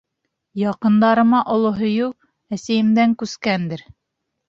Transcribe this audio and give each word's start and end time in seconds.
Яҡындарыма 0.61 1.43
оло 1.57 1.73
һөйөү 1.83 2.09
әсәйемдән 2.61 3.17
күскәндер. 3.25 3.89